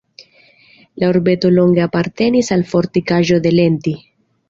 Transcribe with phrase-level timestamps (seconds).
[1.03, 3.99] La urbeto longe apartenis al fortikaĵo de Lenti.